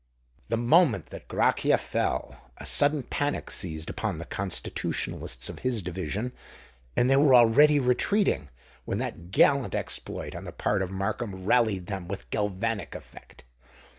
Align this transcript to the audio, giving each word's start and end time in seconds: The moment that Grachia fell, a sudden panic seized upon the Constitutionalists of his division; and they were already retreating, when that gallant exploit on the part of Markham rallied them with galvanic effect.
The 0.47 0.57
moment 0.57 1.11
that 1.11 1.27
Grachia 1.27 1.77
fell, 1.77 2.35
a 2.57 2.65
sudden 2.65 3.03
panic 3.03 3.51
seized 3.51 3.87
upon 3.87 4.17
the 4.17 4.25
Constitutionalists 4.25 5.47
of 5.47 5.59
his 5.59 5.83
division; 5.83 6.31
and 6.97 7.07
they 7.07 7.17
were 7.17 7.35
already 7.35 7.79
retreating, 7.79 8.49
when 8.83 8.97
that 8.97 9.29
gallant 9.29 9.75
exploit 9.75 10.33
on 10.33 10.45
the 10.45 10.51
part 10.51 10.81
of 10.81 10.89
Markham 10.89 11.45
rallied 11.45 11.85
them 11.85 12.07
with 12.07 12.27
galvanic 12.31 12.95
effect. 12.95 13.43